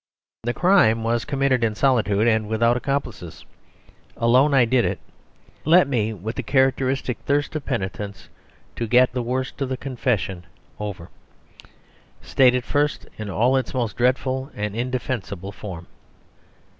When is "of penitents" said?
7.55-8.27